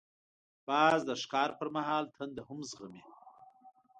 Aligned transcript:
باز 0.67 0.99
د 1.09 1.11
ښکار 1.21 1.49
پر 1.59 1.67
مهال 1.75 2.05
تنده 2.15 2.41
هم 2.47 2.59
زغمي 2.69 3.03